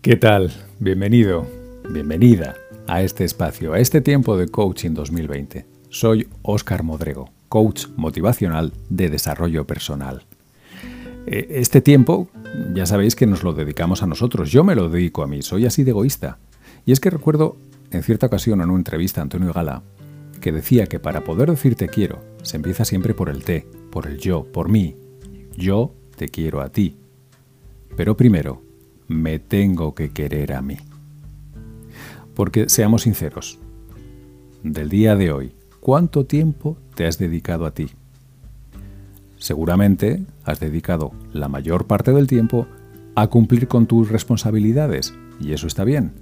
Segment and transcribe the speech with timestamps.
[0.00, 0.52] ¿Qué tal?
[0.78, 1.44] Bienvenido,
[1.90, 2.54] bienvenida
[2.86, 5.66] a este espacio, a este tiempo de coaching 2020.
[5.88, 10.22] Soy Óscar Modrego, coach motivacional de desarrollo personal.
[11.26, 12.28] Eh, este tiempo,
[12.74, 15.66] ya sabéis que nos lo dedicamos a nosotros, yo me lo dedico a mí, soy
[15.66, 16.38] así de egoísta.
[16.86, 17.56] Y es que recuerdo
[17.90, 19.82] en cierta ocasión en una entrevista a Antonio Gala
[20.40, 24.18] que decía que para poder decirte quiero, se empieza siempre por el te, por el
[24.18, 24.94] yo, por mí.
[25.56, 26.96] Yo te quiero a ti.
[27.96, 28.62] Pero primero,
[29.08, 30.76] me tengo que querer a mí.
[32.34, 33.58] Porque seamos sinceros,
[34.62, 37.90] del día de hoy, ¿cuánto tiempo te has dedicado a ti?
[39.38, 42.66] Seguramente has dedicado la mayor parte del tiempo
[43.14, 46.12] a cumplir con tus responsabilidades, y eso está bien.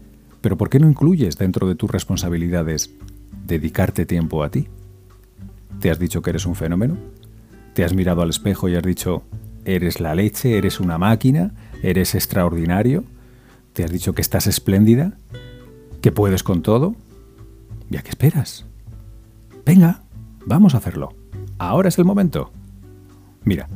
[0.40, 2.90] Pero ¿por qué no incluyes dentro de tus responsabilidades
[3.46, 4.68] dedicarte tiempo a ti?
[5.80, 6.96] ¿Te has dicho que eres un fenómeno?
[7.74, 9.22] ¿Te has mirado al espejo y has dicho,
[9.64, 13.04] eres la leche, eres una máquina, eres extraordinario?
[13.72, 15.18] ¿Te has dicho que estás espléndida?
[16.00, 16.94] ¿Que puedes con todo?
[17.90, 18.64] ¿Ya qué esperas?
[19.64, 20.02] Venga,
[20.44, 21.14] vamos a hacerlo.
[21.58, 22.50] Ahora es el momento.
[23.44, 23.68] Mira,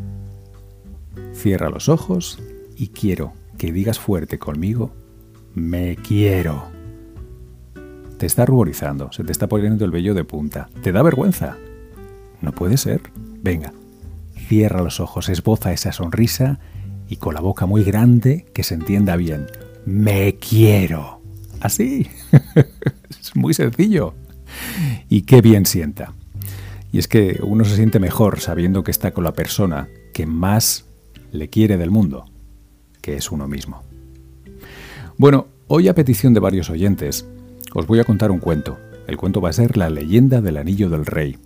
[1.35, 2.39] cierra los ojos
[2.77, 4.91] y quiero que digas fuerte conmigo,
[5.55, 6.65] me quiero.
[8.19, 10.69] Te está ruborizando, se te está poniendo el vello de punta.
[10.83, 11.57] ¿Te da vergüenza?
[12.41, 13.03] No puede ser.
[13.43, 13.73] Venga,
[14.49, 16.59] cierra los ojos, esboza esa sonrisa
[17.11, 19.47] y con la boca muy grande que se entienda bien.
[19.85, 21.21] Me quiero.
[21.61, 22.09] Así.
[23.11, 24.15] es muy sencillo.
[25.09, 26.15] Y qué bien sienta.
[26.93, 30.87] Y es que uno se siente mejor sabiendo que está con la persona que más
[31.33, 32.27] le quiere del mundo,
[33.03, 33.83] que es uno mismo.
[35.19, 37.27] Bueno, hoy a petición de varios oyentes,
[37.75, 38.79] os voy a contar un cuento.
[39.09, 41.37] El cuento va a ser La leyenda del anillo del rey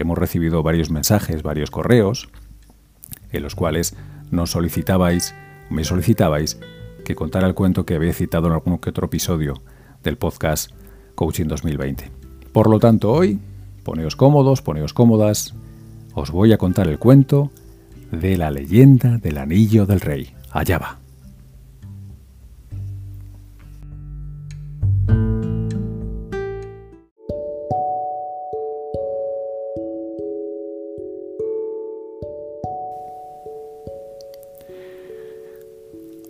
[0.00, 2.28] hemos recibido varios mensajes, varios correos,
[3.32, 3.96] en los cuales
[4.30, 5.34] nos solicitabais,
[5.70, 6.58] me solicitabais,
[7.04, 9.54] que contara el cuento que había citado en algún que otro episodio
[10.02, 10.72] del podcast
[11.14, 12.10] Coaching 2020.
[12.52, 13.38] Por lo tanto, hoy,
[13.84, 15.54] poneos cómodos, poneos cómodas,
[16.14, 17.50] os voy a contar el cuento
[18.10, 20.34] de la leyenda del anillo del rey.
[20.50, 21.05] Allá va.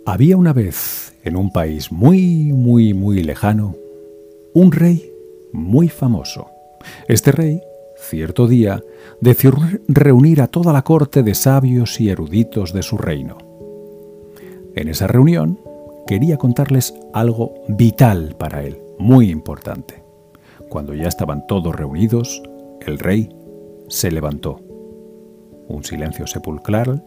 [0.07, 3.75] Había una vez, en un país muy, muy, muy lejano,
[4.53, 5.11] un rey
[5.51, 6.47] muy famoso.
[7.09, 7.59] Este rey,
[7.97, 8.81] cierto día,
[9.19, 9.59] decidió
[9.89, 13.37] reunir a toda la corte de sabios y eruditos de su reino.
[14.75, 15.59] En esa reunión
[16.07, 20.03] quería contarles algo vital para él, muy importante.
[20.69, 22.41] Cuando ya estaban todos reunidos,
[22.79, 23.27] el rey
[23.89, 24.61] se levantó.
[25.67, 27.03] Un silencio sepulcral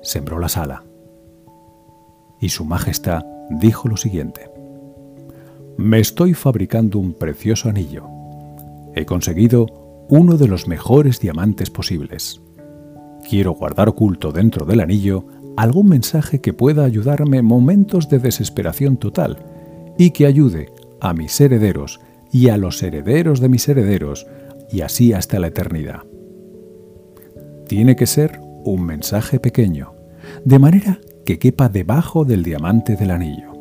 [0.00, 0.84] sembró la sala
[2.42, 4.50] y Su Majestad dijo lo siguiente.
[5.78, 8.06] Me estoy fabricando un precioso anillo.
[8.94, 12.42] He conseguido uno de los mejores diamantes posibles.
[13.30, 15.24] Quiero guardar oculto dentro del anillo
[15.56, 19.38] algún mensaje que pueda ayudarme en momentos de desesperación total
[19.96, 22.00] y que ayude a mis herederos
[22.32, 24.26] y a los herederos de mis herederos
[24.70, 26.02] y así hasta la eternidad.
[27.68, 29.94] Tiene que ser un mensaje pequeño,
[30.44, 33.52] de manera que quepa debajo del diamante del anillo.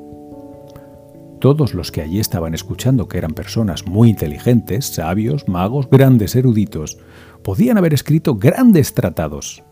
[1.39, 6.99] Todos los que allí estaban escuchando, que eran personas muy inteligentes, sabios, magos, grandes eruditos,
[7.43, 9.63] podían haber escrito grandes tratados.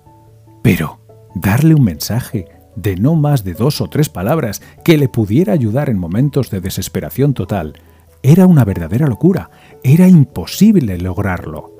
[0.63, 0.99] Pero
[1.35, 5.89] darle un mensaje de no más de dos o tres palabras que le pudiera ayudar
[5.89, 7.73] en momentos de desesperación total
[8.21, 9.49] era una verdadera locura,
[9.83, 11.78] era imposible lograrlo.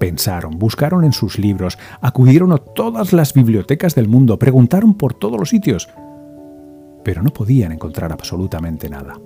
[0.00, 5.38] Pensaron, buscaron en sus libros, acudieron a todas las bibliotecas del mundo, preguntaron por todos
[5.38, 5.90] los sitios,
[7.04, 9.20] pero no podían encontrar absolutamente nada.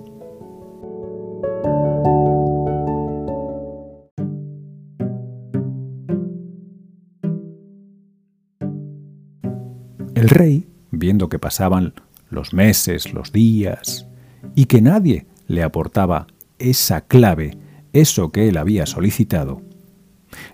[10.13, 11.93] El rey, viendo que pasaban
[12.29, 14.09] los meses, los días,
[14.55, 16.27] y que nadie le aportaba
[16.59, 17.57] esa clave,
[17.93, 19.61] eso que él había solicitado,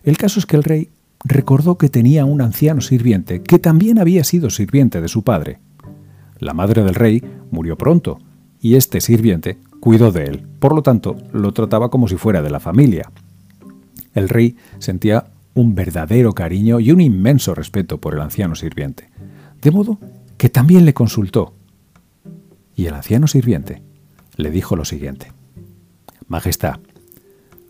[0.03, 0.89] el caso es que el rey
[1.23, 5.59] recordó que tenía un anciano sirviente que también había sido sirviente de su padre.
[6.39, 8.19] La madre del rey murió pronto
[8.59, 12.49] y este sirviente cuidó de él, por lo tanto lo trataba como si fuera de
[12.49, 13.11] la familia.
[14.13, 19.09] El rey sentía un verdadero cariño y un inmenso respeto por el anciano sirviente,
[19.61, 19.99] de modo
[20.37, 21.53] que también le consultó.
[22.75, 23.81] Y el anciano sirviente
[24.37, 25.31] le dijo lo siguiente,
[26.27, 26.79] Majestad,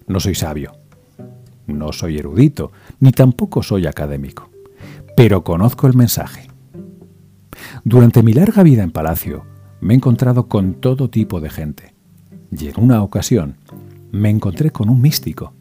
[0.07, 0.73] no soy sabio,
[1.67, 4.49] no soy erudito, ni tampoco soy académico,
[5.15, 6.47] pero conozco el mensaje.
[7.83, 9.45] Durante mi larga vida en palacio,
[9.81, 11.93] me he encontrado con todo tipo de gente.
[12.51, 13.55] Y en una ocasión
[14.11, 15.53] me encontré con un místico.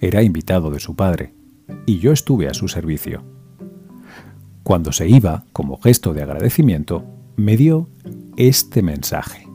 [0.00, 1.34] Era invitado de su padre,
[1.86, 3.22] y yo estuve a su servicio.
[4.62, 7.04] Cuando se iba, como gesto de agradecimiento,
[7.36, 7.88] me dio
[8.36, 9.48] este mensaje.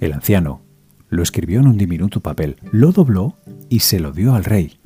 [0.00, 0.60] El anciano
[1.08, 3.38] lo escribió en un diminuto papel, lo dobló
[3.68, 4.80] y se lo dio al rey.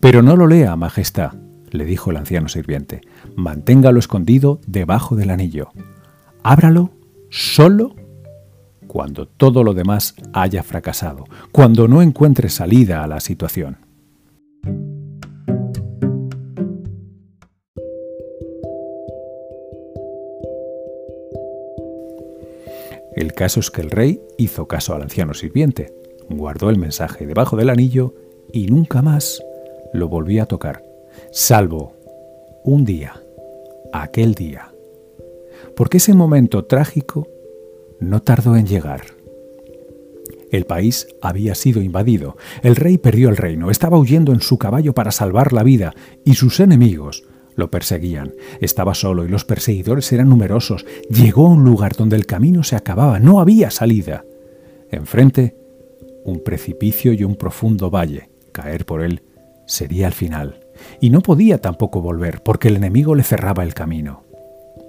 [0.00, 1.32] Pero no lo lea, Majestad,
[1.70, 3.02] le dijo el anciano sirviente.
[3.36, 5.70] Manténgalo escondido debajo del anillo.
[6.42, 6.90] Ábralo
[7.30, 7.94] solo
[8.86, 13.78] cuando todo lo demás haya fracasado, cuando no encuentre salida a la situación.
[23.14, 25.92] El caso es que el rey hizo caso al anciano sirviente,
[26.30, 28.14] guardó el mensaje debajo del anillo
[28.52, 29.42] y nunca más
[29.92, 30.82] lo volvió a tocar,
[31.30, 31.94] salvo
[32.64, 33.22] un día,
[33.92, 34.72] aquel día.
[35.76, 37.28] Porque ese momento trágico
[38.00, 39.02] no tardó en llegar.
[40.50, 44.92] El país había sido invadido, el rey perdió el reino, estaba huyendo en su caballo
[44.94, 45.94] para salvar la vida
[46.24, 47.24] y sus enemigos
[47.56, 48.32] lo perseguían.
[48.60, 50.84] Estaba solo y los perseguidores eran numerosos.
[51.10, 54.24] Llegó a un lugar donde el camino se acababa, no había salida.
[54.90, 55.56] Enfrente,
[56.24, 58.30] un precipicio y un profundo valle.
[58.52, 59.22] Caer por él
[59.66, 60.60] sería el final.
[61.00, 64.24] Y no podía tampoco volver, porque el enemigo le cerraba el camino.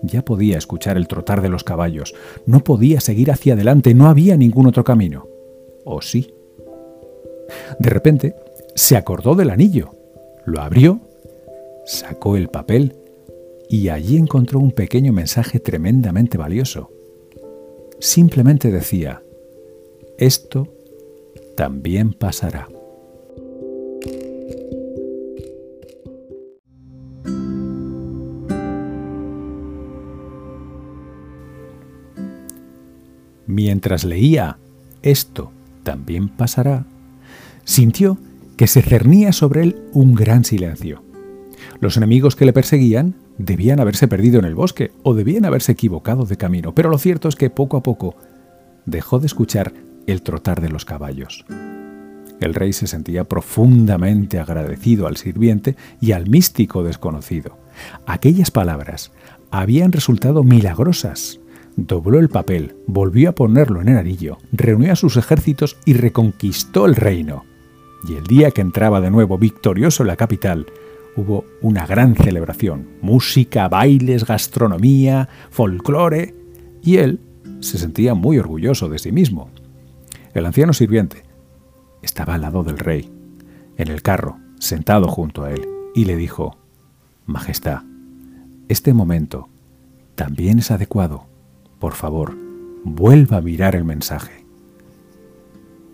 [0.01, 2.13] Ya podía escuchar el trotar de los caballos,
[2.45, 5.27] no podía seguir hacia adelante, no había ningún otro camino.
[5.85, 6.33] ¿O sí?
[7.79, 8.35] De repente,
[8.75, 9.91] se acordó del anillo,
[10.45, 10.99] lo abrió,
[11.85, 12.95] sacó el papel
[13.69, 16.91] y allí encontró un pequeño mensaje tremendamente valioso.
[17.99, 19.23] Simplemente decía,
[20.17, 20.67] esto
[21.55, 22.67] también pasará.
[33.45, 34.57] Mientras leía
[35.03, 35.51] Esto
[35.83, 36.85] también pasará,
[37.65, 38.17] sintió
[38.57, 41.02] que se cernía sobre él un gran silencio.
[41.79, 46.25] Los enemigos que le perseguían debían haberse perdido en el bosque o debían haberse equivocado
[46.25, 48.15] de camino, pero lo cierto es que poco a poco
[48.85, 49.73] dejó de escuchar
[50.07, 51.45] el trotar de los caballos.
[52.39, 57.57] El rey se sentía profundamente agradecido al sirviente y al místico desconocido.
[58.05, 59.11] Aquellas palabras
[59.49, 61.39] habían resultado milagrosas
[61.75, 66.85] dobló el papel, volvió a ponerlo en el anillo, reunió a sus ejércitos y reconquistó
[66.85, 67.45] el reino.
[68.07, 70.65] Y el día que entraba de nuevo victorioso en la capital,
[71.15, 76.35] hubo una gran celebración, música, bailes, gastronomía, folclore,
[76.81, 77.19] y él
[77.59, 79.49] se sentía muy orgulloso de sí mismo.
[80.33, 81.23] El anciano sirviente
[82.01, 83.11] estaba al lado del rey,
[83.77, 86.57] en el carro, sentado junto a él, y le dijo,
[87.25, 87.83] Majestad,
[88.67, 89.49] este momento
[90.15, 91.33] también es adecuado
[91.83, 92.33] por favor,
[92.85, 94.45] vuelva a mirar el mensaje.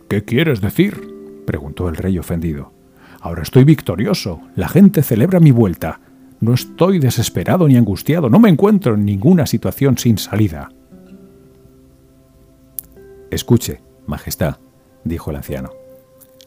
[0.07, 1.15] ¿Qué quieres decir?
[1.47, 2.71] preguntó el rey ofendido.
[3.21, 4.41] Ahora estoy victorioso.
[4.55, 5.99] La gente celebra mi vuelta.
[6.39, 8.29] No estoy desesperado ni angustiado.
[8.29, 10.69] No me encuentro en ninguna situación sin salida.
[13.29, 14.57] Escuche, Majestad,
[15.03, 15.69] dijo el anciano.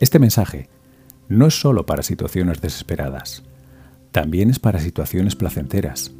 [0.00, 0.68] Este mensaje
[1.28, 3.44] no es solo para situaciones desesperadas,
[4.10, 6.12] también es para situaciones placenteras.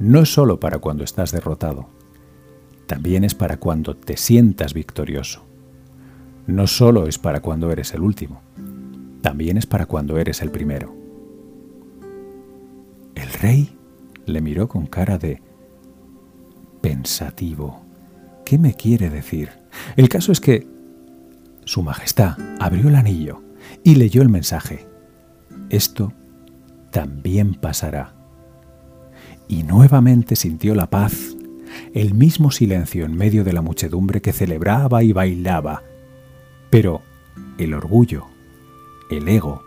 [0.00, 1.90] No es solo para cuando estás derrotado,
[2.86, 5.44] también es para cuando te sientas victorioso.
[6.46, 8.40] No solo es para cuando eres el último,
[9.22, 10.94] también es para cuando eres el primero.
[13.14, 13.76] El rey
[14.26, 15.42] le miró con cara de
[16.80, 17.82] pensativo.
[18.44, 19.50] ¿Qué me quiere decir?
[19.96, 20.66] El caso es que
[21.64, 23.42] Su Majestad abrió el anillo
[23.84, 24.86] y leyó el mensaje.
[25.68, 26.12] Esto
[26.90, 28.14] también pasará.
[29.48, 31.36] Y nuevamente sintió la paz
[31.94, 35.82] el mismo silencio en medio de la muchedumbre que celebraba y bailaba.
[36.70, 37.02] Pero
[37.58, 38.26] el orgullo,
[39.10, 39.62] el ego,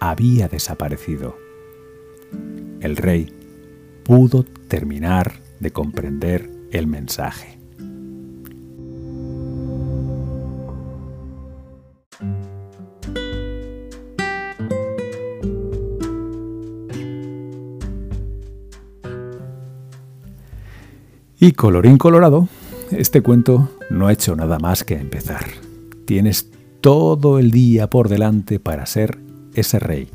[0.00, 1.36] había desaparecido.
[2.80, 3.32] El rey
[4.04, 7.58] pudo terminar de comprender el mensaje.
[21.40, 22.48] Y colorín colorado,
[22.90, 25.44] este cuento no ha hecho nada más que empezar.
[26.06, 26.50] Tienes
[26.84, 29.18] todo el día por delante para ser
[29.54, 30.10] ese rey,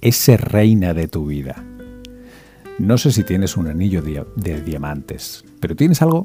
[0.00, 1.64] ese reina de tu vida.
[2.80, 6.24] No sé si tienes un anillo de diamantes, pero tienes algo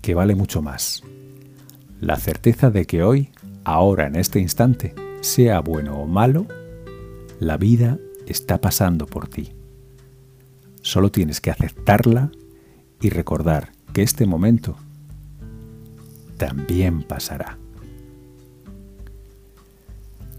[0.00, 1.04] que vale mucho más.
[2.00, 3.30] La certeza de que hoy,
[3.62, 6.48] ahora en este instante, sea bueno o malo,
[7.38, 9.52] la vida está pasando por ti.
[10.82, 12.32] Solo tienes que aceptarla
[13.00, 14.74] y recordar que este momento
[16.36, 17.60] también pasará.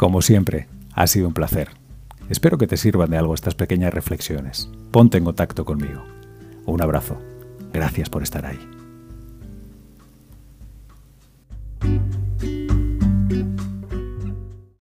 [0.02, 1.70] Como siempre, ha sido un placer.
[2.28, 4.68] Espero que te sirvan de algo estas pequeñas reflexiones.
[4.90, 6.04] Ponte en contacto conmigo.
[6.66, 7.22] Un abrazo.
[7.72, 8.81] Gracias por estar ahí.